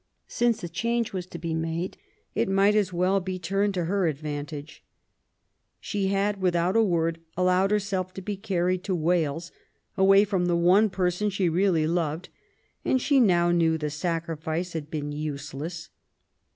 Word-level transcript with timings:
Since 0.27 0.63
a 0.63 0.67
change 0.67 1.13
was 1.13 1.27
to 1.27 1.37
be 1.37 1.53
made, 1.53 1.95
it 2.33 2.49
might 2.49 2.73
as 2.73 2.91
well 2.91 3.19
be 3.19 3.37
turned 3.37 3.75
to 3.75 3.83
her 3.85 4.07
advantage. 4.07 4.83
She 5.79 6.07
had, 6.07 6.41
without 6.41 6.75
a 6.75 6.81
word, 6.81 7.19
allowed 7.37 7.69
her 7.69 7.77
self 7.77 8.11
to 8.15 8.21
be 8.23 8.35
carried 8.35 8.83
to 8.85 8.95
Wales 8.95 9.51
away 9.95 10.23
from 10.23 10.47
the 10.47 10.55
one 10.57 10.89
person 10.89 11.29
she 11.29 11.49
really 11.49 11.85
loved, 11.85 12.29
and 12.83 12.99
she 12.99 13.19
now 13.19 13.51
knew 13.51 13.77
the 13.77 13.91
sacrifice 13.91 14.73
had 14.73 14.89
been 14.89 15.11
useless. 15.11 15.89